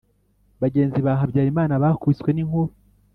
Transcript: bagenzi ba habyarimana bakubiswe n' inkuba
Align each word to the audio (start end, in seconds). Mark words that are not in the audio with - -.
bagenzi 0.61 0.99
ba 1.05 1.13
habyarimana 1.21 1.81
bakubiswe 1.83 2.29
n' 2.33 2.41
inkuba 2.43 2.73